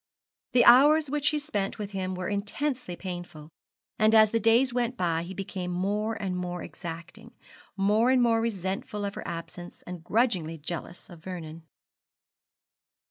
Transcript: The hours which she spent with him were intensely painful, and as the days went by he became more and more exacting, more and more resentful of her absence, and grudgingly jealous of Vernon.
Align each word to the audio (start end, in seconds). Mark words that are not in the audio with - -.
The 0.53 0.65
hours 0.65 1.11
which 1.11 1.25
she 1.25 1.37
spent 1.37 1.77
with 1.77 1.91
him 1.91 2.15
were 2.15 2.27
intensely 2.27 2.95
painful, 2.95 3.49
and 3.99 4.15
as 4.15 4.31
the 4.31 4.39
days 4.39 4.73
went 4.73 4.97
by 4.97 5.21
he 5.21 5.35
became 5.35 5.69
more 5.69 6.15
and 6.19 6.35
more 6.35 6.63
exacting, 6.63 7.35
more 7.77 8.09
and 8.09 8.19
more 8.19 8.41
resentful 8.41 9.05
of 9.05 9.13
her 9.13 9.27
absence, 9.27 9.83
and 9.85 10.03
grudgingly 10.03 10.57
jealous 10.57 11.07
of 11.11 11.19
Vernon. 11.23 11.67